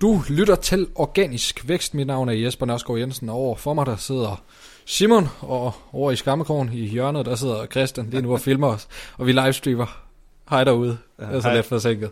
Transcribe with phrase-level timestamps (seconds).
[0.00, 1.94] Du lytter til Organisk Vækst.
[1.94, 4.42] Mit navn er Jesper Nørsgaard Jensen, og over for mig der sidder
[4.86, 8.88] Simon, og over i Skammekrogen i hjørnet, der sidder Christian lige nu og filmer os,
[9.18, 10.02] og vi livestreamer.
[10.50, 10.98] Hej derude.
[11.20, 11.56] Ja, det er så hej.
[11.56, 12.10] let forsinket.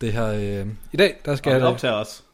[0.00, 0.26] Det her,
[0.60, 1.72] øh, I dag, der skal Og vi jeg...
[1.72, 2.24] optager os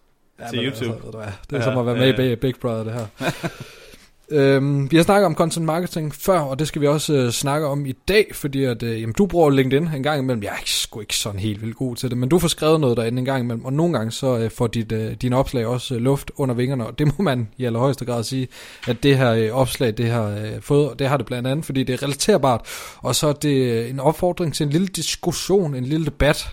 [0.50, 0.94] til men YouTube.
[0.94, 2.34] Altså, du hvad, det er Ja, som at være ja, med i ja.
[2.34, 3.06] Big- Big Brother, det her.
[4.30, 7.66] øhm, vi har snakket om content marketing før, og det skal vi også øh, snakke
[7.66, 10.42] om i dag, fordi at, øh, jamen, du bruger LinkedIn en gang imellem.
[10.42, 12.80] Jeg er ikke, sgu ikke sådan helt vildt god til det, men du får skrevet
[12.80, 15.66] noget derinde en gang imellem, og nogle gange så øh, får dit, øh, dine opslag
[15.66, 18.48] også øh, luft under vingerne, og det må man i allerhøjeste grad sige,
[18.86, 21.64] at det her øh, opslag, det har øh, fået, og det har det blandt andet,
[21.64, 22.60] fordi det er relaterbart,
[22.98, 26.48] og så er det øh, en opfordring til en lille diskussion, en lille debat,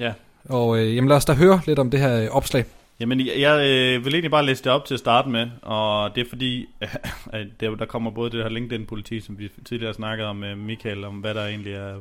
[0.00, 0.12] Ja.
[0.48, 2.64] og øh, jamen lad os da høre lidt om det her øh, opslag.
[3.00, 6.14] Jamen, jeg, jeg øh, vil egentlig bare læse det op til at starte med, og
[6.14, 6.66] det er fordi,
[7.32, 11.04] at der, der kommer både det her LinkedIn-politi, som vi tidligere snakkede om med Michael,
[11.04, 12.00] om hvad der egentlig er...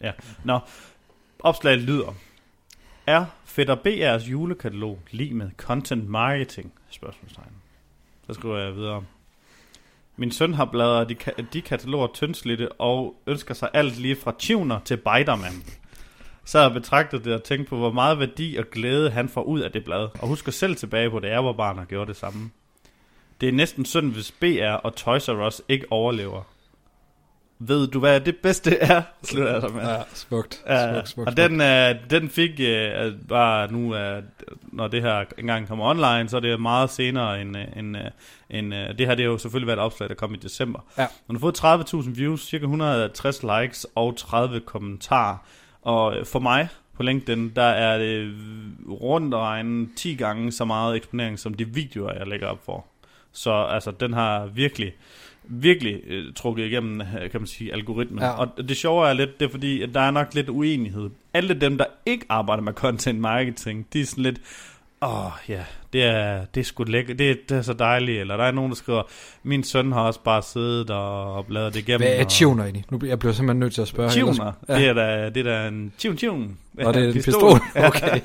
[0.00, 0.12] Ja,
[0.44, 0.58] nå.
[1.38, 2.14] Opslaget lyder.
[3.06, 6.72] Er Fætter BR's julekatalog lige med content marketing?
[6.90, 7.52] Spørgsmålstegn.
[8.26, 9.04] Så skriver jeg videre.
[10.16, 14.34] Min søn har bladret de, ka- de kataloger tyndslidte og ønsker sig alt lige fra
[14.38, 15.62] tuner til Biderman.
[16.46, 19.42] Så har jeg betragtet det og tænkt på, hvor meget værdi og glæde han får
[19.42, 20.08] ud af det blad.
[20.18, 22.50] Og husker selv tilbage på, da jeg var barn og gjorde det samme.
[23.40, 26.42] Det er næsten synd, hvis BR og Toys R Us ikke overlever.
[27.58, 29.02] Ved du, hvad det bedste er?
[29.22, 29.82] Slutter jeg så med.
[29.82, 30.62] Ja, smukt.
[30.66, 34.22] Ja, smukt, smukt, og den, øh, den fik øh, bare nu, øh,
[34.62, 38.04] når det her engang kommer online, så er det meget senere end, øh, end, øh,
[38.50, 39.14] end øh, det her.
[39.14, 40.80] Det har jo selvfølgelig været et opslag, der kom i december.
[40.98, 41.06] Ja.
[41.26, 41.64] Den har fået
[42.04, 45.36] 30.000 views, cirka 160 likes og 30 kommentarer.
[45.86, 48.34] Og for mig på LinkedIn, der er det
[48.88, 52.86] rundt regnet 10 gange så meget eksponering, som de videoer, jeg lægger op for.
[53.32, 54.92] Så altså, den har virkelig,
[55.44, 58.18] virkelig øh, trukket igennem, øh, kan man sige, algoritmen.
[58.18, 58.30] Ja.
[58.30, 61.10] Og det sjove er lidt, det er fordi, at der er nok lidt uenighed.
[61.34, 64.40] Alle dem, der ikke arbejder med content marketing, de er sådan lidt,
[65.02, 68.20] åh oh, ja, det er, det er sgu lækkert, det, er- det er så dejligt.
[68.20, 69.02] Eller der er nogen, der skriver,
[69.42, 72.08] min søn har også bare siddet og, bladret det igennem.
[72.08, 72.84] Hvad er tuner egentlig?
[72.90, 74.10] Nu bliver jeg bliver simpelthen nødt til at spørge.
[74.10, 74.74] Ellers- ja.
[74.78, 76.48] det, er da, det er da en tune tune.
[76.84, 77.60] Og det er en pistol.
[77.76, 78.20] Okay.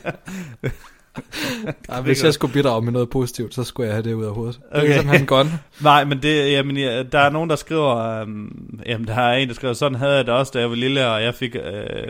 [1.89, 4.33] Ja, hvis jeg skulle bidrage med noget positivt, så skulle jeg have det ud af
[4.33, 4.59] hovedet.
[4.75, 5.19] Det er Okay.
[5.19, 5.47] en gun.
[5.83, 9.47] Nej, men det, jamen, ja, der er nogen, der skriver, um, jamen, der er en,
[9.47, 12.07] der skriver, sådan havde jeg det også, da jeg var lille, og jeg fik øh,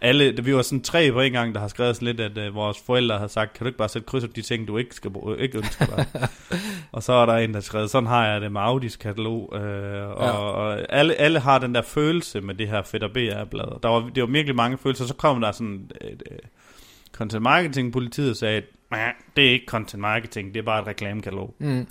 [0.00, 2.54] alle, vi var sådan tre på en gang, der har skrevet sådan lidt, at øh,
[2.54, 4.94] vores forældre har sagt, kan du ikke bare sætte kryds på de ting, du ikke,
[4.94, 6.06] skal, bruge- ikke ønsker dig?
[6.92, 9.52] og så er der en, der har skrevet, sådan har jeg det med Audis katalog,
[9.56, 10.30] øh, og, Ja.
[10.30, 13.80] og alle, alle har den der følelse med det her Fætter BR-blad.
[13.82, 16.22] Der var, det var virkelig mange følelser, så kom der sådan et, et,
[17.12, 18.64] content marketing politiet sagde, at
[19.36, 21.54] det er ikke content marketing, det er bare et reklamekatalog.
[21.58, 21.86] Mm.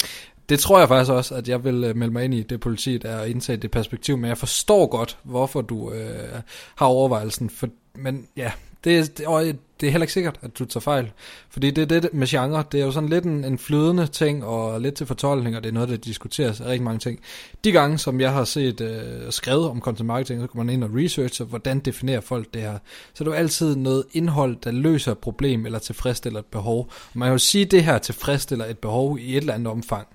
[0.49, 2.97] Det tror jeg faktisk også, at jeg vil øh, melde mig ind i det politi,
[2.97, 6.41] der er indtage det perspektiv, men jeg forstår godt, hvorfor du øh,
[6.75, 7.49] har overvejelsen.
[7.49, 8.51] For, men ja,
[8.83, 9.45] det, det, og
[9.81, 11.11] det er heller ikke sikkert, at du tager fejl.
[11.49, 14.45] Fordi det er det med genre, det er jo sådan lidt en, en flydende ting,
[14.45, 17.19] og lidt til fortolkning, og det er noget, der diskuteres af rigtig mange ting.
[17.63, 20.83] De gange, som jeg har set øh, skrevet om content marketing, så går man ind
[20.83, 22.77] og researcher, hvordan definerer folk det her.
[23.13, 26.79] Så er det jo altid noget indhold, der løser et problem, eller tilfredsstiller et behov.
[27.13, 29.67] Og man kan jo sige, at det her tilfredsstiller et behov i et eller andet
[29.67, 30.07] omfang.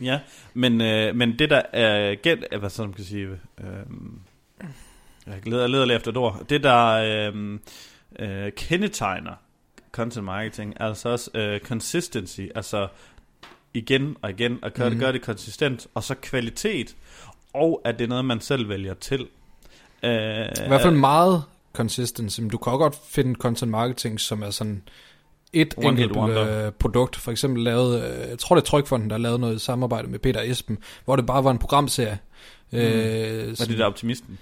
[0.00, 0.18] Ja,
[0.54, 3.66] men, øh, men det der er gen, øh, hvad sådan kan sige, øh,
[5.26, 7.58] jeg leder, leder efter et ord, det der øh,
[8.18, 9.32] øh, kendetegner
[9.92, 12.88] content marketing, altså også øh, consistency, altså
[13.74, 14.96] igen og igen, og gøre, Mhm.
[14.96, 15.00] mm.
[15.00, 16.96] gøre det konsistent, og så kvalitet,
[17.54, 19.20] og at det er noget, man selv vælger til.
[20.02, 20.10] Øh,
[20.64, 24.50] I hvert fald meget consistency, men du kan også godt finde content marketing, som er
[24.50, 24.82] sådan
[25.52, 27.16] et One enkelt øh, produkt.
[27.16, 30.18] For eksempel lavet, øh, jeg tror det er Trykfonden, der lavede noget i samarbejde med
[30.18, 32.18] Peter Esben, hvor det bare var en programserie.
[32.72, 32.78] Mm.
[32.78, 34.38] Øh, Var det der optimisten?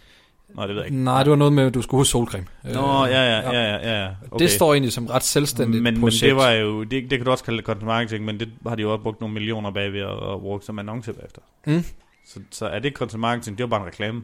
[0.54, 1.04] Nej, det ved jeg ikke.
[1.04, 2.46] Nej, det var noget med, at du skulle huske solcreme.
[2.64, 4.08] Nå, ja, ja, ja, ja, ja.
[4.30, 4.42] Okay.
[4.44, 6.20] Det står egentlig som ret selvstændigt men, men projekt.
[6.22, 8.74] det var jo, det, det kan du også kalde det content marketing, men det har
[8.74, 11.40] de jo også brugt nogle millioner bagved at, at bruge som annonce bagefter.
[11.66, 11.84] Mm.
[12.26, 14.22] Så, så er det content marketing, det var bare en reklame.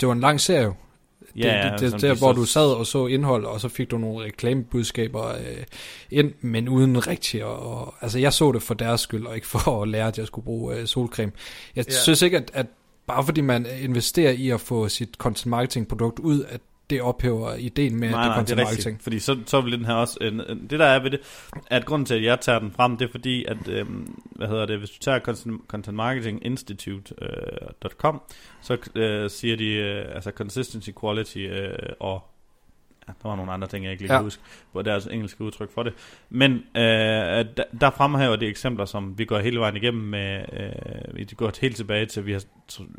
[0.00, 0.74] Det var en lang serie jo.
[1.36, 3.68] Ja, det, det, det, der, de hvor så- du sad og så indhold, og så
[3.68, 5.64] fik du nogle reklamebudskaber øh,
[6.10, 7.46] ind, men uden rigtig at...
[7.46, 10.26] Og, altså, jeg så det for deres skyld, og ikke for at lære, at jeg
[10.26, 11.32] skulle bruge øh, solcreme.
[11.76, 11.92] Jeg Ja.
[11.92, 12.66] synes ikke, at, at
[13.06, 16.60] bare fordi man investerer i at få sit content marketing produkt ud, at
[16.90, 18.86] det ophæver ideen med, at det er nej, det content er marketing.
[18.86, 19.02] rigtigt.
[19.02, 20.18] Fordi så, så vil den her også...
[20.20, 20.38] En,
[20.70, 21.20] det der er ved det,
[21.66, 24.66] at grunden til, at jeg tager den frem, det er fordi, at, øhm, hvad hedder
[24.66, 28.22] det, hvis du tager Content, Content Marketing Institute.com,
[28.62, 32.33] så øh, siger de, øh, altså consistency, quality øh, og
[33.08, 34.18] ja, der var nogle andre ting, jeg ikke lige Ja.
[34.18, 34.42] kan huske,
[34.72, 35.92] hvor det er altså engelske udtryk for det.
[36.30, 36.82] Men øh,
[37.56, 41.52] der, der fremhæver de eksempler, som vi går hele vejen igennem med, øh, vi går
[41.60, 42.42] helt tilbage til, vi har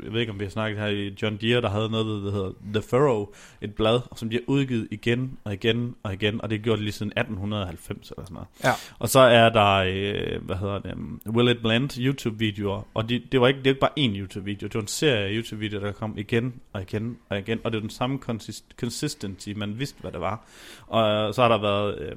[0.02, 2.30] jeg ved ikke om vi har snakket her i John Deere, der havde noget, der
[2.32, 3.26] hedder The Furrow,
[3.60, 6.84] et blad, som de har udgivet igen og igen og igen, og det gjort det
[6.84, 8.48] lige siden 1890 eller sådan noget.
[8.64, 8.70] Ja.
[8.98, 13.22] Og så er der, øh, hvad hedder det, um, Will It Blend YouTube-videoer, og de,
[13.32, 15.84] det var ikke, det var ikke bare én YouTube-video, det var en serie af YouTube-videoer,
[15.84, 19.78] der kom igen og igen og igen, og det var den samme consist- consistency, man
[19.78, 20.44] vidste, hvad det var.
[20.86, 22.16] Og så har der været øh,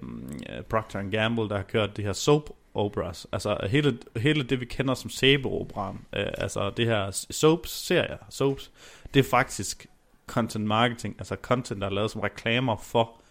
[0.70, 3.28] Procter Gamble, der har kørt det her soap operas.
[3.32, 8.72] Altså hele, hele det, vi kender som sæbeoperaen, øh, altså det her soaps, serier, soaps,
[9.14, 9.88] det er faktisk
[10.28, 13.22] content marketing, altså content, der er lavet som reklamer for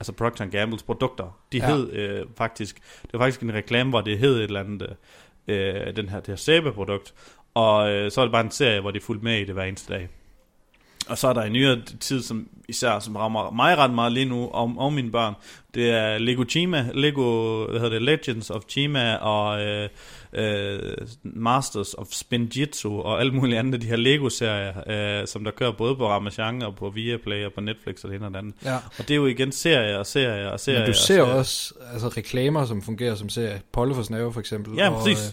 [0.00, 1.38] altså Procter Gambles produkter.
[1.52, 1.66] De ja.
[1.66, 4.96] hed øh, faktisk, det var faktisk en reklame, hvor det hed et eller andet,
[5.48, 7.14] øh, den her, det her sæbeprodukt,
[7.54, 9.64] og øh, så er det bare en serie, hvor de fulgte med i det hver
[9.64, 10.08] eneste dag.
[11.06, 14.26] Og så er der en nyere tid, som især som rammer mig ret meget lige
[14.26, 15.34] nu, og, og mine børn.
[15.74, 19.88] Det er Lego Chima, Lego, hvad hedder det, Legends of Chima, og øh,
[20.32, 20.78] øh,
[21.22, 25.72] Masters of Spinjitzu, og alle mulige andre af de her Lego-serier, øh, som der kører
[25.72, 28.54] både på Ramachan og på Viaplay og på Netflix og det ene og det andet.
[28.64, 28.76] Ja.
[28.76, 30.80] Og det er jo igen serier og serier og serier.
[30.80, 31.22] Men du og ser serier.
[31.22, 33.62] også altså, reklamer, som fungerer som serie.
[33.72, 34.74] Polle for Snave for eksempel.
[34.76, 35.28] Ja, og, præcis.
[35.28, 35.32] øh,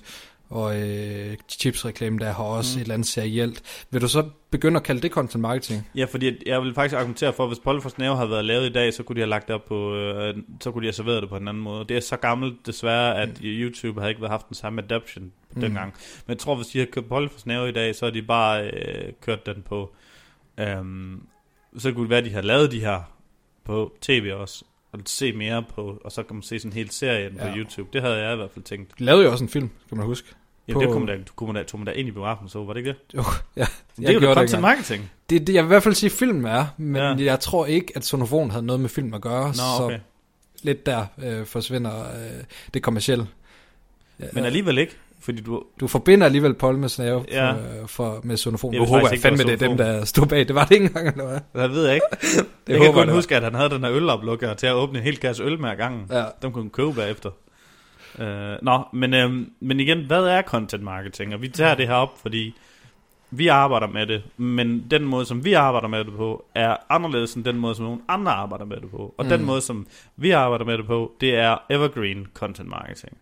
[0.53, 2.77] Og øh, chipsreklame, der har også Mm.
[2.77, 2.79] mm.
[2.79, 3.85] et eller andet serielt.
[3.91, 5.87] Vil du så begynde at kalde det content marketing?
[5.95, 8.69] Ja, fordi jeg vil faktisk argumentere for, at hvis Polly for Snæve havde været lavet
[8.69, 10.93] i dag, så kunne de have lagt det op på, øh, så kunne de have
[10.93, 11.85] serveret det på en anden måde.
[11.89, 15.55] Det er så gammelt desværre, at YouTube havde ikke været haft den samme adoption på
[15.55, 15.61] Mm.
[15.61, 15.93] dengang.
[16.27, 18.21] Men jeg tror, hvis de havde kørt Polly for Snæve i dag, så har de
[18.21, 19.93] bare øh, kørt den på,
[20.59, 21.21] øhm,
[21.77, 23.11] så kunne det være, at de havde lavet de her
[23.65, 26.89] på tv også, og se mere på, og så kan man se sådan en hel
[26.89, 27.47] serie ja.
[27.51, 27.57] på.
[27.57, 27.89] YouTube.
[27.93, 28.99] Det havde jeg i hvert fald tænkt.
[28.99, 30.27] De lavede jo også en film, kan man huske.
[30.67, 32.49] Ja, På- det kunne man da, kunne man da, tog man da ind i biografen,
[32.49, 32.97] så var det ikke det?
[33.17, 33.23] Jo,
[33.57, 33.65] ja.
[33.97, 35.11] Det er jo da content marketing.
[35.29, 37.25] Det, det, jeg vil i hvert fald sige, at filmen er, men Ja.
[37.25, 39.99] jeg tror ikke, at sonofon havde noget med film at gøre, Nå, så okay.
[40.63, 42.43] lidt der øh, forsvinder øh,
[42.73, 43.27] det kommercielle.
[44.19, 47.51] Ja, Men alligevel ikke, fordi du, Du forbinder alligevel Paul med snave Ja.
[47.51, 48.73] for, for, med sonofon.
[48.73, 50.47] Jeg vidste håber jeg fandme, det er dem, der stod bag.
[50.47, 51.63] Det var det ikke engang, eller hvad?
[51.63, 52.05] det ved jeg ikke.
[52.21, 54.67] Det jeg kan håber kun jeg, det huske, at han havde den her øloplukker til
[54.67, 56.05] at åbne en hel kasse øl med ad gangen.
[56.11, 56.23] Ja.
[56.41, 57.29] Dem kunne han købe bagefter.
[58.19, 58.25] Uh,
[58.61, 61.33] nå, men, øhm, men igen, hvad er content marketing?
[61.33, 62.55] Og vi tager det her op, fordi
[63.31, 67.33] vi arbejder med det, men den måde, som vi arbejder med det på, er anderledes
[67.33, 69.15] end den måde, som nogle andre arbejder med det på.
[69.17, 69.29] Og mm.
[69.29, 73.17] den måde, som vi arbejder med det på, det er evergreen content marketing.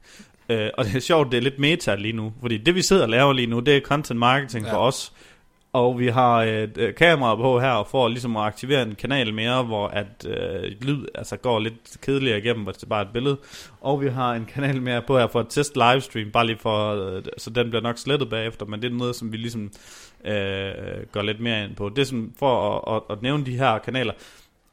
[0.49, 3.03] Uh, og det er sjovt, det er lidt meta lige nu, fordi det vi sidder
[3.03, 4.73] og laver lige nu, det er content marketing ja.
[4.73, 5.13] for os.
[5.73, 9.63] Og vi har et øh, kamera på her for ligesom at aktivere en kanal mere,
[9.63, 13.37] hvor at øh, lyd altså går lidt kedeligere igennem, hvor det er bare et billede.
[13.81, 16.93] Og vi har en kanal mere på her for at teste livestream, bare lige for,
[16.93, 19.71] øh, så den bliver nok slettet bagefter, men det er noget, som vi ligesom
[20.25, 21.89] øh, går lidt mere ind på.
[21.89, 24.13] Det er sådan, for at, at, at nævne de her kanaler,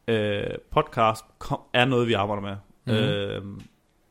[0.08, 2.56] øh, podcast kom, er noget, vi arbejder med.
[2.86, 2.96] Mhm.
[2.96, 3.42] Øh,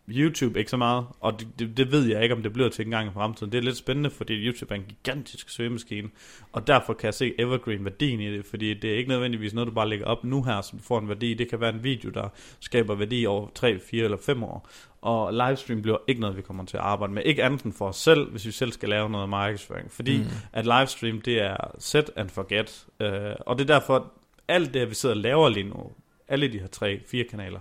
[0.10, 2.86] YouTube ikke så meget, og det, det, det ved jeg ikke, om det bliver til
[2.86, 3.52] en gang i fremtiden.
[3.52, 6.10] Det er lidt spændende, fordi YouTube er en gigantisk søgemaskine,
[6.52, 9.68] og derfor kan jeg se evergreen værdien i det, fordi det er ikke nødvendigvis noget,
[9.68, 11.34] du bare lægger op nu her, som får en værdi.
[11.34, 14.70] Det kan være en video, der skaber værdi over 3, 4 eller 5 år.
[15.02, 17.24] Og livestream bliver ikke noget, vi kommer til at arbejde med.
[17.26, 19.92] Ikke andet end for os selv, hvis vi selv skal lave noget markedsføring.
[19.92, 20.26] Fordi mm.
[20.54, 22.86] At livestream, det er set and forget.
[23.00, 23.08] Uh,
[23.40, 24.14] og det er derfor,
[24.48, 25.92] alt det, vi sidder og laver lige nu,
[26.28, 27.60] alle de her tre, fire kanaler,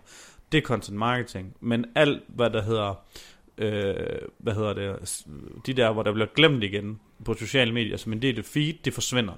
[0.52, 1.56] det er content marketing.
[1.60, 2.94] Men alt, hvad der hedder,
[3.58, 3.94] øh,
[4.38, 5.24] hvad hedder det,
[5.66, 8.74] de der, hvor der bliver glemt igen på sociale medier, som en del af feed,
[8.84, 9.32] det forsvinder.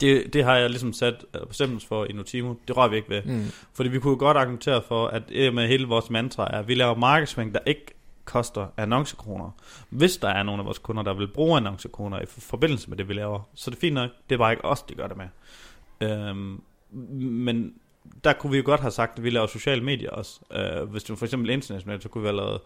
[0.00, 2.54] Det, det har jeg ligesom sat øh, bestemmelse for i Notimo.
[2.68, 3.22] Det rører vi ikke ved.
[3.22, 3.44] Mm.
[3.74, 6.94] Fordi vi kunne godt argumentere for, at med hele vores mantra er, at vi laver
[6.94, 7.86] markedsføring, der ikke
[8.24, 9.50] koster annoncekroner.
[9.90, 12.96] Hvis der er nogle af vores kunder, der vil bruge annoncekroner i for- forbindelse med
[12.96, 14.10] det, vi laver, så er det fint nok.
[14.28, 15.28] Det er bare ikke os, de gør det med.
[16.08, 16.62] Øhm,
[17.20, 17.74] men
[18.24, 20.40] der kunne vi jo godt have sagt, at vi laver sociale medier også.
[20.52, 22.60] Øh, hvis du for eksempel internationalt, så kunne vi have lavet,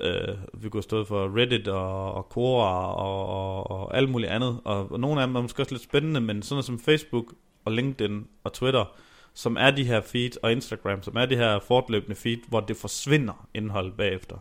[0.00, 4.30] øh, vi kunne have stået for Reddit og, og Quora og, og, og alt muligt
[4.30, 4.60] andet.
[4.64, 7.24] Og, og nogle af dem er måske også lidt spændende, men sådan noget som Facebook
[7.64, 8.96] og LinkedIn og Twitter,
[9.34, 12.76] som er de her feed, og Instagram, som er de her fortløbende feed, hvor det
[12.76, 14.36] forsvinder indhold bagefter.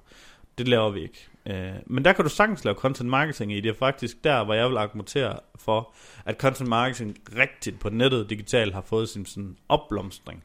[0.58, 1.28] Det laver vi ikke.
[1.46, 3.62] Øh, men der kan du sagtens lave content marketing i.
[3.62, 5.94] Det er faktisk der, hvor jeg vil argumentere for,
[6.26, 10.44] at content marketing rigtigt på nettet digitalt har fået sin sådan opblomstring.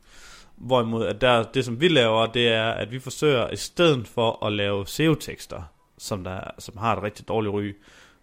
[0.56, 4.46] Hvorimod at der, det som vi laver, det er, at vi forsøger i stedet for
[4.46, 5.62] at lave SEO-tekster,
[5.98, 7.72] som, der, som har et rigtig dårligt ry,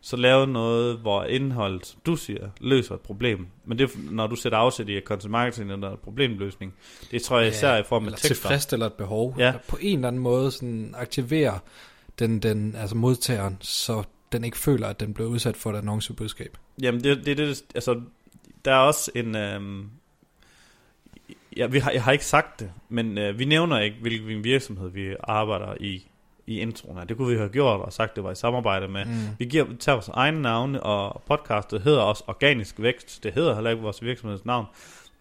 [0.08, 3.48] så lave noget, hvor indholdet, som du siger, løser et problem.
[3.66, 6.74] Men det, er, når du sætter afsæt i at content marketing eller en problemløsning,
[7.12, 8.28] det tror jeg især i form af tekster.
[8.28, 9.36] tilfredsstiller et behov.
[9.38, 9.54] Ja.
[9.68, 11.60] På en eller anden måde sådan aktiverer
[12.20, 16.58] den, den, altså modtageren, så den ikke føler, at den bliver udsat for et annoncebudskab.
[16.82, 18.02] Jamen, det, det, det, altså,
[18.66, 19.36] der er også en...
[19.36, 19.90] Øhm,
[21.58, 24.90] ja, vi har, jeg har ikke sagt det, men øh, vi nævner ikke, hvilken virksomhed
[24.90, 26.08] vi arbejder i
[26.48, 27.06] i introen her.
[27.06, 29.06] Det kunne vi have gjort og sagt, det var i samarbejde med.
[29.06, 29.12] Mm.
[29.40, 33.24] Vi giver, tager vores egne navne, og podcastet hedder også Organisk Vækst.
[33.24, 34.66] Det hedder heller ikke vores virksomheds navn.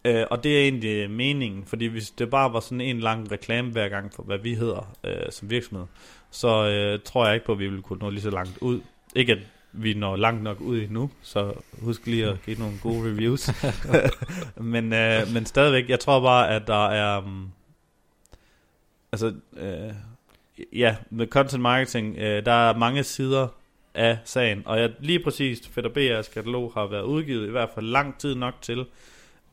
[0.05, 3.71] Øh, og det er egentlig meningen, fordi hvis det bare var sådan en lang reklame
[3.71, 5.87] hver gang for, hvad vi hedder øh, som virksomhed,
[6.31, 8.81] så øh, tror jeg ikke på, at vi ville kunne nå lige så langt ud.
[9.17, 9.39] Ikke at
[9.73, 11.53] vi når langt nok ud endnu, så
[11.83, 13.51] husk lige at give nogle gode reviews.
[14.57, 17.19] men, øh, men stadigvæk, jeg tror bare, at der er...
[17.19, 17.51] Um,
[19.13, 19.93] altså, øh,
[20.73, 23.49] ja, med content marketing, øh, der er mange sider
[23.95, 27.87] af sagen, og jeg, lige præcis Fætter BR's katalog har været udgivet i hvert fald
[27.87, 28.87] lang tid nok til,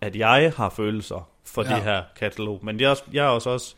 [0.01, 1.75] at jeg har følelser for ja.
[1.75, 2.59] det her katalog.
[2.65, 3.75] Men jeg, jeg er også også,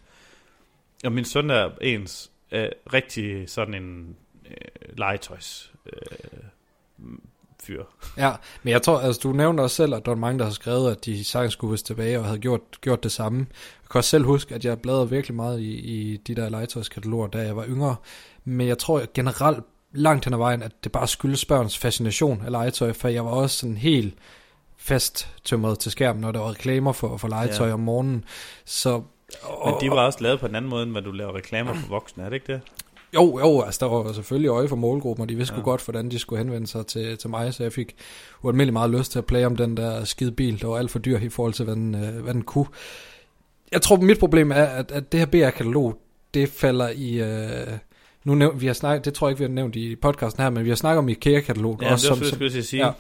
[1.04, 4.16] og min søn er ens øh, rigtig sådan en
[4.50, 6.40] øh, legetøjs øh,
[7.68, 7.84] fyr.
[8.18, 8.32] Ja,
[8.64, 10.92] men jeg tror, altså du nævnte også selv, at der var mange, der har skrevet,
[10.92, 13.40] at de sagtens skulle tilbage og havde gjort, gjort det samme.
[13.40, 17.28] Jeg kan også selv huske, at jeg bladrede virkelig meget i, i de der legetøjskataloger,
[17.28, 17.96] da jeg var yngre.
[18.46, 22.52] Men jeg tror generelt langt hen ad vejen, at det bare skyldes børns fascination af
[22.52, 24.14] legetøj, for jeg var også sådan helt
[24.78, 27.74] fast tømret til skærmen, når der var reklamer for, for legetøj ja.
[27.74, 28.26] om morgenen.
[28.66, 29.02] Så,
[29.44, 31.74] og, Men de var også lavet på en anden måde, end hvad du laver reklamer
[31.74, 32.62] for voksne, er det ikke det?
[33.16, 35.62] Jo, jo, altså der var selvfølgelig øje for målgruppen, og de vidste ja.
[35.62, 37.96] godt, hvordan de skulle henvende sig til, til mig, så jeg fik
[38.44, 41.00] ualmindelig meget lyst til at plage om den der skide bil, der var alt for
[41.00, 42.66] dyr i forhold til, hvad den, øh, hvad den kunne.
[43.72, 46.00] Jeg tror, mit problem er, at, at det her BR-katalog,
[46.34, 47.22] det falder i...
[47.22, 47.78] Øh,
[48.24, 50.50] nu næv, vi har snakket, det tror jeg ikke, vi har nævnt i podcasten her,
[50.50, 51.80] men vi har snakket om IKEA-katalog.
[51.82, 52.86] Ja, også, det var som, som, sige.
[52.86, 52.92] Ja,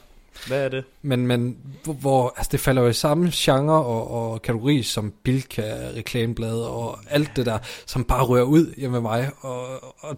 [0.47, 0.83] hvad er det?
[1.01, 5.61] Men, men hvor, altså det falder jo i samme genre og, og kategori som Bilka,
[5.95, 9.29] reklameblade og alt det der, som bare rører ud hjemme med mig.
[9.41, 10.17] Og, og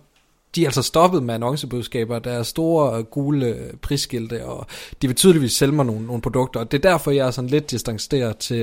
[0.56, 4.68] de er altså stoppet med annoncebudskaber, der er store gule prisskilte, og
[5.01, 7.50] de vil tydeligvis sælge mig nogle, nogle produkter, og det er derfor, jeg er sådan
[7.50, 8.56] lidt distanceret til,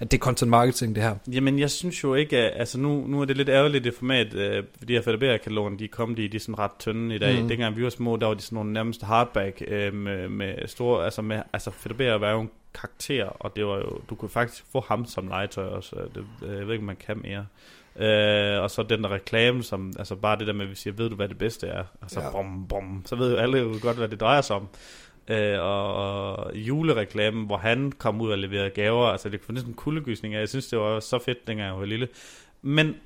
[0.00, 1.14] at det er content marketing, det her.
[1.32, 4.34] Jamen, jeg synes jo ikke, at, altså nu, nu er det lidt ærgerligt det format,
[4.34, 7.42] øh, de her FDBR-kataloger, de kom de, de er sådan ret tynde i dag.
[7.42, 7.48] Mm.
[7.48, 11.04] Dengang vi var små, der var de sådan nogle nærmest hardback øh, med, med store,
[11.04, 14.64] altså med, altså FDBR var jo en karakter, og det var jo, du kunne faktisk
[14.72, 17.46] få ham som legetøj også, det, jeg ved ikke, om man kan mere.
[17.96, 20.94] Øh, og så den der reklame, som, altså bare det der med, at vi siger,
[20.94, 21.84] ved du hvad det bedste er?
[22.02, 22.30] Altså ja.
[22.30, 24.68] bom, bom, så ved jo alle jo godt, hvad det drejer sig om.
[25.28, 29.74] Øh, og, og julereklamen, hvor han kom ud og leverede gaver, altså det kunne næsten
[29.74, 30.40] kuldegysning af.
[30.40, 32.08] Jeg synes, det var så fedt, dengang jeg var lille.
[32.62, 32.96] Men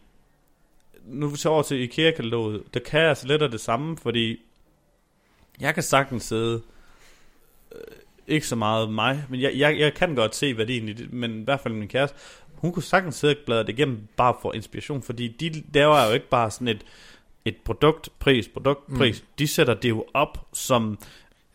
[1.05, 4.41] nu vi over til IKEA-kataloget, det kan altså lidt af det samme, fordi
[5.61, 6.62] jeg kan sagtens sidde,
[7.75, 7.81] øh,
[8.26, 11.41] ikke så meget mig, men jeg, jeg, jeg kan godt se værdien i det, men
[11.41, 12.17] i hvert fald min kæreste,
[12.64, 16.12] hun kunne sagtens sidde og bladre det igennem bare for inspiration, fordi de laver jo
[16.12, 16.85] ikke bare sådan et,
[17.44, 19.26] et produktpris, produktpris, mm.
[19.38, 20.99] de sætter det jo op som...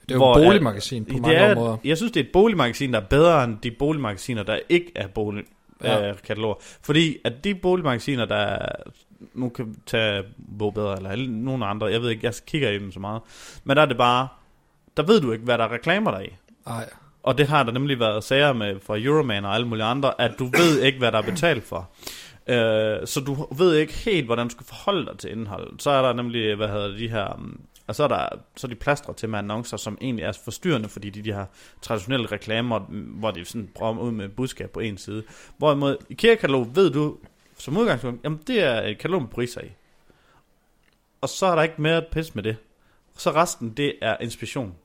[0.10, 1.78] Det er jo et boligmagasin på mange er, områder.
[1.84, 5.08] Jeg synes, det er et boligmagasin, der er bedre end de boligmagasiner, der ikke er
[5.08, 6.56] boligkataloger.
[6.60, 6.64] Ja.
[6.82, 8.58] Fordi at de boligmagasiner, der
[9.34, 10.24] nu kan tage
[10.60, 13.22] Bo Bedre, eller nogen andre, jeg ved ikke, jeg kigger i dem så meget,
[13.64, 14.28] men der er det bare,
[14.98, 16.36] der ved du ikke, hvad der er reklamer der i.
[16.66, 16.90] Nej.
[17.24, 20.32] Og det har der nemlig været sager med fra Euroman og alle mulige andre, at
[20.40, 21.90] du ved ikke, hvad der er betalt for.
[22.48, 25.82] Øh, så du ved ikke helt, hvordan du skal forholde dig til indholdet.
[25.82, 27.36] Så er der nemlig, hvad hedder de her...
[27.40, 30.32] Mm, og så er, der, så er de plastret til med annoncer, som egentlig er
[30.44, 31.48] forstyrrende, fordi de, de har
[31.82, 35.24] traditionelle reklamer, mm, hvor de sådan prøver ud med budskab på en side.
[35.58, 37.18] Hvorimod IKEA-katalog ved du
[37.58, 39.72] som udgangspunkt, jamen det er et katalog med priser i.
[41.22, 42.58] Og så er der ikke mere pis med det.
[43.16, 44.76] Og så resten, det er inspiration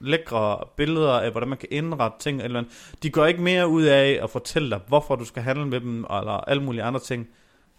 [0.00, 2.42] lækre billeder af, hvordan man kan indrette ting.
[2.42, 2.64] Eller
[3.02, 5.98] de går ikke mere ud af at fortælle dig, hvorfor du skal handle med dem,
[5.98, 7.28] eller alle mulige andre ting.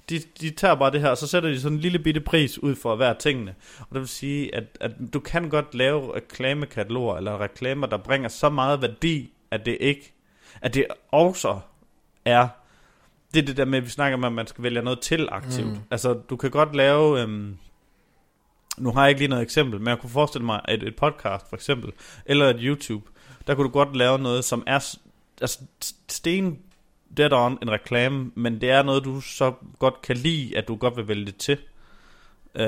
[0.09, 2.63] De, de tager bare det her, og så sætter de sådan en lille bitte pris
[2.63, 3.55] ud for hver tingene.
[3.79, 8.29] Og det vil sige, at, at du kan godt lave reklamekataloger, eller reklamer, der bringer
[8.29, 10.13] så meget værdi, at det ikke,
[10.61, 11.59] at det også
[12.25, 12.47] er,
[13.33, 15.27] det er det der med, at vi snakker om, at man skal vælge noget til
[15.31, 15.67] aktivt.
[15.67, 15.77] Mm.
[15.91, 17.21] Altså, du kan godt lave...
[17.21, 17.57] Øhm,
[18.79, 21.49] nu har jeg ikke lige noget eksempel, men jeg kunne forestille mig, at et podcast
[21.49, 21.91] for eksempel,
[22.25, 23.09] eller et YouTube,
[23.47, 24.95] der kunne du godt lave noget, som er
[25.41, 25.59] altså,
[26.07, 26.59] sten
[27.17, 30.75] dead on en reklame, men det er noget, du så godt kan lide, at du
[30.75, 31.57] godt vil vælge det til.
[32.55, 32.65] Uh,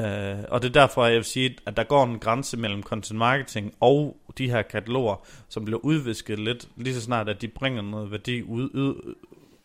[0.49, 3.73] og det er derfor, jeg vil sige, at der går en grænse mellem content marketing
[3.79, 8.11] og de her kataloger, som bliver udvisket lidt, lige så snart, at de bringer noget
[8.11, 9.15] værdi ud, ud,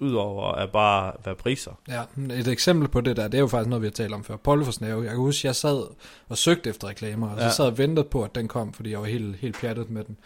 [0.00, 1.72] udover at bare være priser.
[1.88, 2.02] Ja,
[2.34, 4.36] et eksempel på det der, det er jo faktisk noget, vi har talt om før.
[4.36, 5.02] Polly for Snave.
[5.02, 5.86] Jeg kan huske, jeg sad
[6.28, 7.50] og søgte efter reklamer, og så ja.
[7.50, 10.16] sad og ventede på, at den kom, fordi jeg var helt, helt pjattet med den.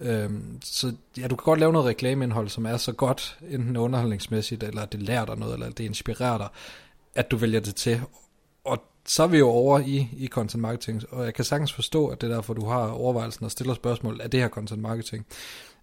[0.00, 4.62] Øhm, så ja, du kan godt lave noget reklameindhold, som er så godt, enten underholdningsmæssigt,
[4.62, 6.48] eller det lærer dig noget, eller det inspirerer dig,
[7.14, 8.00] at du vælger det til.
[8.64, 12.06] Og så er vi jo over i, i content marketing, og jeg kan sagtens forstå,
[12.06, 15.26] at det er derfor, du har overvejelsen og stiller spørgsmål, er det her content marketing?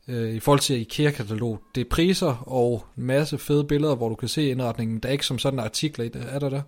[0.07, 1.59] Øh, i forhold til IKEA-katalog.
[1.75, 4.99] Det er priser og en masse fede billeder, hvor du kan se indretningen.
[4.99, 6.25] Der er ikke som sådan artikler i det.
[6.31, 6.61] Er der der?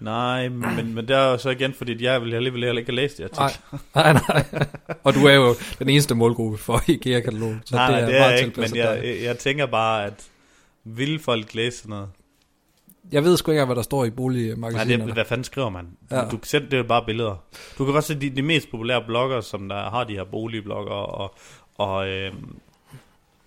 [0.00, 2.96] Nej, men, men det er jo så igen, fordi jeg vil alligevel heller ikke have
[2.96, 3.78] læst det Nej, artikel.
[3.94, 4.66] nej, nej.
[5.04, 7.62] Og du er jo den eneste målgruppe for IKEA-katalogen.
[7.64, 10.28] Så Nej, nej, det er meget jeg ikke, men jeg, jeg, jeg tænker bare, at
[10.84, 12.08] vil folk læse sådan noget?
[13.12, 15.04] jeg ved sgu ikke hvad der står i Nej, boligmagasinerne.
[15.06, 15.86] det, hvad fanden skriver man?
[16.10, 16.24] Ja.
[16.24, 17.44] Du kan sætte det er bare billeder.
[17.78, 20.92] Du kan godt se de, de mest populære blogger, som der har de her boligblogger,
[20.92, 21.34] og,
[21.78, 22.32] og øh,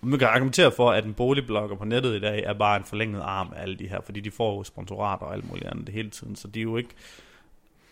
[0.00, 3.20] man kan argumentere for, at en boligblogger på nettet i dag er bare en forlænget
[3.20, 6.10] arm af alle de her, fordi de får jo sponsorater og alt muligt andet hele
[6.10, 6.90] tiden, så de er jo ikke,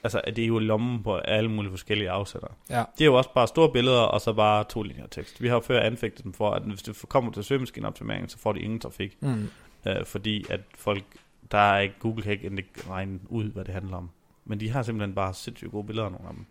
[0.05, 2.49] altså det er jo lommen på alle mulige forskellige afsætter.
[2.71, 2.85] Ja.
[2.99, 5.43] Det er jo også bare store billeder, og så bare to linjer tekst.
[5.43, 8.53] Vi har jo før anfægtet dem for, at hvis det kommer til søgemaskineoptimering, så får
[8.53, 9.51] de ingen trafik, Mm.
[9.87, 11.05] øh, fordi at folk,
[11.53, 14.11] der er ikke, Google kan ikke endelig regne ud, hvad det handler om.
[14.45, 16.47] Men de har simpelthen bare sindssygt gode billeder, nogle af dem.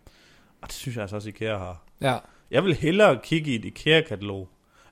[0.62, 1.82] Og det synes jeg altså også, IKEA har.
[2.00, 2.16] Ja,
[2.54, 4.48] Jeg vil hellere kigge i et IKEA-katalog,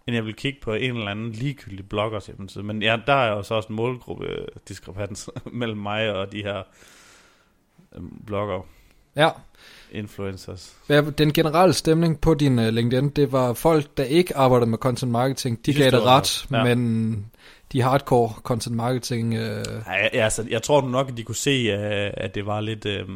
[0.06, 2.64] end jeg vil kigge på en eller anden ligegyldig bloggers hjemmeside.
[2.64, 4.26] Men ja, der er jo så også en målgruppe
[4.68, 6.62] diskrepans mellem mig og de her
[7.96, 8.66] øhm, blogger,
[9.16, 9.28] ja.
[9.92, 10.76] influencers.
[10.86, 14.78] Hvad- Den generelle stemning på din uh, LinkedIn, det var folk, der ikke arbejder med
[14.78, 16.46] content marketing, de De gav det ret.
[16.50, 16.64] Ja.
[16.74, 17.26] men
[17.72, 22.10] de hardcore content marketing, Nej, ja, altså, jeg tror nok, at de kunne se, øh,
[22.16, 23.08] at det var lidt, øh,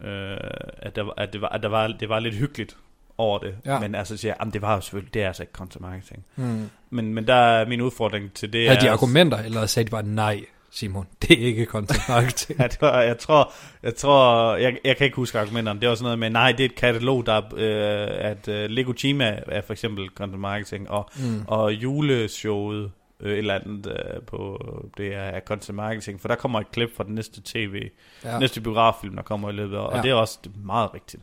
[0.00, 0.36] øh,
[0.78, 2.76] at, der, at, det var, at der var, det var lidt hyggeligt
[3.20, 3.54] over det.
[3.66, 3.80] Ja.
[3.80, 6.24] Men altså, siger, jeg, det var jo selvfølgelig, det er altså ikke content marketing.
[6.34, 6.70] hmm.
[6.90, 8.68] Men, men der er min udfordring til det.
[8.68, 12.58] havde de er, argumenter, eller sagde de bare nej, Simon, det er ikke content marketing.
[12.60, 15.80] Ja, det var, jeg tror, jeg tror, jeg, jeg kan ikke huske argumenterne.
[15.80, 18.70] Det var sådan noget med, nej, det er et katalog, der er, øh, at øh,
[18.70, 21.42] Lego Chima er for eksempel content marketing, og, mm.
[21.46, 24.58] og juleshowet, øh, et eller andet øh, på,
[24.96, 27.90] det er, er content marketing, for der kommer et klip fra den næste tv,
[28.24, 28.38] Ja.
[28.38, 30.02] næste biograffilm, der kommer i løbet af, og Ja.
[30.02, 31.22] det er også meget rigtigt.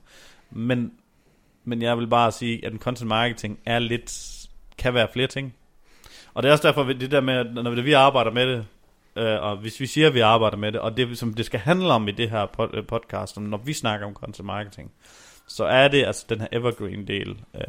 [0.51, 0.91] Men,
[1.67, 4.33] men jeg vil bare sige, at en content marketing er lidt,
[4.77, 5.55] kan være flere ting.
[6.33, 8.65] Og det er også derfor, det der med, at når vi arbejder med det,
[9.15, 11.59] øh, og hvis vi siger, at vi arbejder med det, og det som det skal
[11.59, 14.91] handle om i det her øh, podcast, om når vi snakker om content marketing,
[15.47, 17.61] så er det altså den her evergreen del, øh,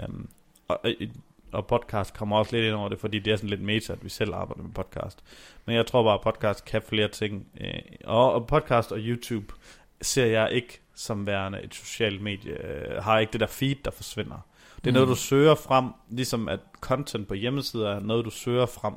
[0.68, 1.08] og, øh, og-
[1.52, 4.04] og podcast kommer også lidt ind over det, fordi det er sådan lidt meta, at
[4.04, 5.18] vi selv arbejder med podcast.
[5.66, 7.46] Men jeg tror bare, at podcast kan flere ting.
[7.60, 7.68] Øh,
[8.04, 9.54] og, og podcast og YouTube
[10.02, 13.90] ser jeg ikke som værende et socialt medie, øh, har ikke det der feed, der
[13.90, 14.46] forsvinder.
[14.76, 14.94] Det er Mm.
[14.94, 18.94] noget, du søger frem, ligesom at content på hjemmesider er noget, du søger frem.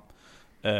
[0.63, 0.71] Uh,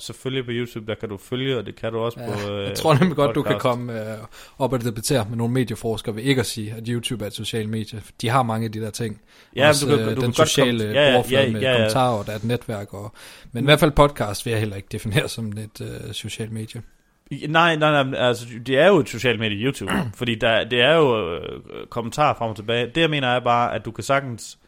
[0.00, 2.62] selvfølgelig på YouTube, der kan du følge, og det kan du også Ja, på uh,
[2.62, 4.18] jeg tror nemlig godt, du kan komme øh,
[4.58, 7.68] op og debattere med nogle medieforskere ved ikke at sige, at YouTube er et socialt
[7.68, 8.02] medie.
[8.20, 9.20] De har mange af de der ting.
[9.56, 11.52] Ja, Også, du kan, øh, du den kan godt sociale komme, ja, ja, overflade ja,
[11.52, 11.76] med ja, ja.
[11.76, 12.94] kommentarer, og der er et netværk.
[12.94, 13.12] Og,
[13.52, 16.82] men i hvert fald podcast vil jeg heller ikke definere som et øh, socialt medie.
[17.30, 20.94] Nej, nej, nej, altså det er jo et socialt medie YouTube, fordi der, det er
[20.94, 22.86] jo øh, kommentarer frem og tilbage.
[22.86, 24.58] Det jeg mener er bare, at du kan sagtens,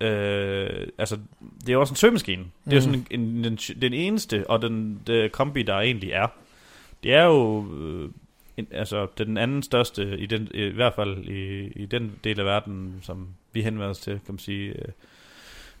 [0.00, 1.18] øh, altså
[1.60, 2.44] det er jo også en søgemaskine.
[2.64, 6.10] Det er jo sådan en, en, den, den eneste, og den, den kombi, der egentlig
[6.10, 6.26] er.
[7.02, 8.10] Det er jo, øh,
[8.56, 12.46] en, altså den anden største, i, den, i hvert fald i, i den del af
[12.46, 14.88] verden, som vi henvender os til, kan man sige, øh,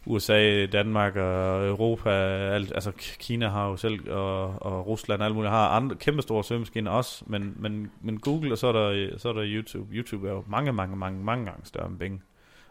[0.06, 2.10] USA, Danmark og Europa,
[2.54, 6.22] alt, altså Kina har jo selv, og, og Rusland og alt muligt, har andre kæmpe
[6.22, 9.94] store søgemaskiner også, men, men, men Google, og så er, der, så er der YouTube.
[9.94, 12.22] YouTube er jo mange, mange, mange, mange gange større end Bing.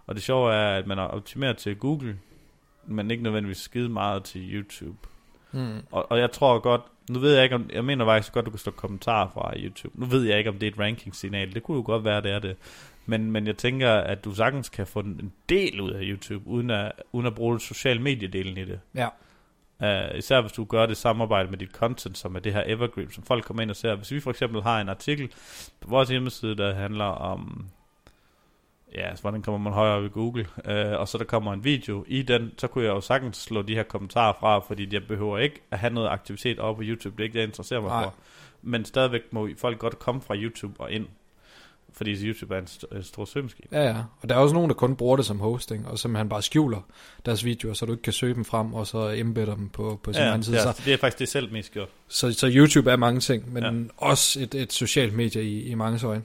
[0.07, 2.17] Og det sjove er, at man har optimeret til Google,
[2.87, 4.97] men ikke nødvendigvis skide meget til YouTube.
[5.51, 5.77] Mm.
[5.91, 8.49] Og, og jeg tror godt, nu ved jeg ikke om, jeg mener faktisk godt, du
[8.49, 9.99] kan stå kommentarer fra YouTube.
[9.99, 11.53] Nu ved jeg ikke, om det er et ranking-signal.
[11.53, 12.55] Det kunne jo godt være, det er det.
[13.05, 16.69] Men, men jeg tænker, at du sagtens kan få en del ud af YouTube, uden
[16.69, 18.79] at, uden at bruge social mediedelen i det.
[18.95, 19.07] Ja.
[19.79, 23.11] Uh, især hvis du gør det samarbejde med dit content, som er det her evergreen,
[23.11, 23.95] som folk kommer ind og ser.
[23.95, 25.31] Hvis vi for eksempel har en artikel
[25.79, 27.65] på vores hjemmeside, der handler om,
[28.95, 32.05] ja, altså, hvordan kommer man højere ved Google, uh, og så der kommer en video
[32.07, 35.37] i den, så kunne jeg jo sagtens slå de her kommentarer fra, fordi jeg behøver
[35.37, 37.17] ikke at have noget aktivitet over på YouTube.
[37.17, 38.03] Det er ikke det, jeg interesserer mig Nej.
[38.03, 38.13] for.
[38.61, 41.07] Men stadigvæk må folk godt komme fra YouTube og ind,
[41.97, 43.67] fordi YouTube er en, st- en stor søgemaskine.
[43.71, 43.95] Ja, ja.
[44.21, 46.79] Og der er også nogen, der kun bruger det som hosting, og simpelthen bare skjuler
[47.25, 50.13] deres videoer, så du ikke kan søge dem frem, og så embedder dem på, på
[50.13, 50.57] sin Ja, egen side.
[50.57, 51.89] er, det er faktisk det selv mest gjort.
[52.07, 53.71] så, så YouTube er mange ting, men Ja.
[53.71, 53.79] ja.
[53.97, 56.23] også et, et socialt medie i, i mange øjne.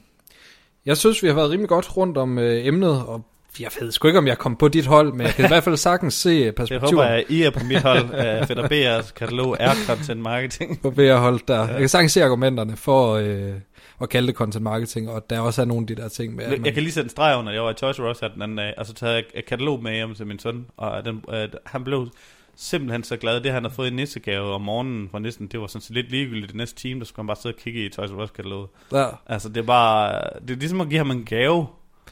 [0.87, 3.25] Jeg synes, vi har været rimelig godt rundt om øh, emnet, og
[3.61, 5.65] jeg ved sgu ikke, om jeg kom på dit hold, men jeg kan i hvert
[5.65, 8.05] fald sagtens se Jeg perspektiver håber, at I er på mit hold.
[8.05, 8.69] Uh, Fedder
[9.03, 10.81] B'ers katalog er content marketing.
[10.83, 11.69] på at holde der.
[11.69, 13.53] Jeg kan sagtens se argumenterne for øh,
[14.01, 16.45] at kalde det content marketing, og der også er nogle af de der ting med,
[16.45, 18.19] at Jeg man, kan lige sætte en streg under, jeg var i Toys R Us
[18.21, 20.67] her den anden dag, og så tager jeg et katalog med hjem til min søn,
[20.77, 22.09] og den, øh, han blev
[22.57, 23.41] simpelthen så glad.
[23.41, 26.11] Det han havde fået i nissegave om morgenen fra nissen, det var sådan set lidt
[26.11, 28.31] ligegyldigt det næste time, der skulle han bare sidde og kigge i Toys R Us
[28.31, 28.69] kataloget.
[28.93, 31.67] ja, Altså det er bare, det er ligesom at give ham en gave.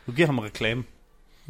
[0.06, 0.84] Du giver ham en reklame.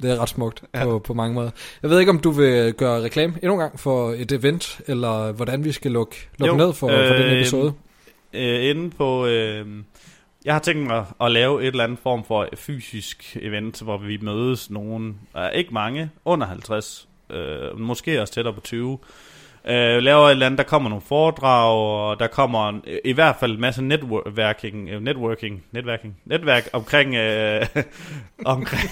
[0.03, 0.85] det er ret smukt Ja.
[0.85, 1.51] på, på mange måder.
[1.83, 5.33] Jeg ved ikke, om du vil gøre reklame endnu en gang for et event, eller
[5.33, 7.73] hvordan vi skal lukke, lukke Jo, ned for, øh, for den øh, episode.
[8.33, 9.27] øh, inde på...
[9.27, 9.67] Øh,
[10.49, 14.19] jeg har tænkt mig at lave et eller andet form for fysisk event, hvor vi
[14.23, 15.21] mødes nogen,
[15.55, 18.99] ikke mange, under 50, øh, måske også tættere på 20,
[19.65, 23.37] øh, laver et eller andet, der kommer nogle foredrag, og der kommer en, i hvert
[23.41, 27.67] fald en masse networking, øh, networking, networking, netværk omkring, øh,
[28.45, 28.91] omkring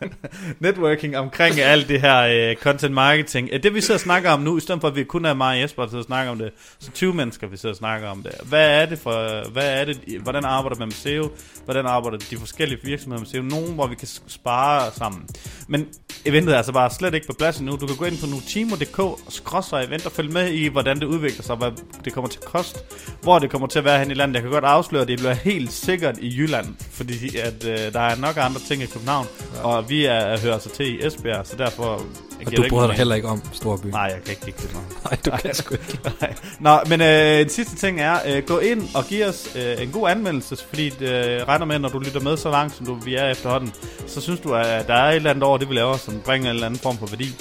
[0.60, 3.48] networking omkring alt det her øh, content marketing.
[3.52, 5.34] Øh, det vi sidder og snakker om nu, i stedet for at vi kun er
[5.34, 7.78] mig og Jesper, der sidder og snakker om det, så 20 mennesker, vi sidder og
[7.78, 8.32] snakker om det.
[8.44, 11.30] Hvad er det for, hvad er det, hvordan arbejder man med SEO,
[11.64, 15.28] hvordan arbejder de forskellige virksomheder med SEO, nogen, hvor vi kan spare sammen.
[15.68, 15.88] Men
[16.24, 17.76] eventet er altså bare slet ikke på plads endnu.
[17.76, 19.76] Du kan gå ind på nutimo.dk og skråse
[20.10, 21.70] og følge med i, hvordan det udvikler sig, hvad
[22.04, 22.80] det kommer til at koste,
[23.22, 24.34] hvor det kommer til at være hen i landet.
[24.34, 28.00] Jeg kan godt afsløre, at det bliver helt sikkert i Jylland, fordi at, øh, der
[28.00, 29.60] er nok andre ting i København, ja.
[29.60, 32.02] og vi er, hører sig til i Esbjerg, så derfor...
[32.46, 33.86] Og du bryder dig heller ikke om Storby.
[33.86, 35.98] Nej, jeg kan ikke kigge det Nej, du kan sgu ikke.
[36.20, 36.34] Nej.
[36.60, 39.90] Nå, men øh, en sidste ting er, øh, gå ind og giv os øh, en
[39.90, 42.94] god anmeldelse, fordi det øh, regner med, når du lytter med så langt, som du,
[42.94, 43.72] vi er efterhånden,
[44.06, 46.50] så synes du, at der er et eller andet over det, vi laver, som bringer
[46.50, 47.34] en eller anden form for værdi.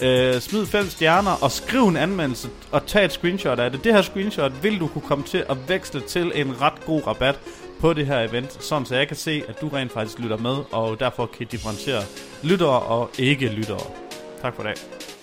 [0.00, 3.84] Øh, smid fem stjerner og skriv en anmeldelse og tag et screenshot af det.
[3.84, 7.40] Det her screenshot vil du kunne komme til at veksle til en ret god rabat
[7.80, 10.56] på det her event, sådan så jeg kan se, at du rent faktisk lytter med,
[10.72, 12.02] og derfor kan differentiere
[12.42, 13.80] lyttere og ikke lyttere.
[14.42, 15.15] Tak for i dag.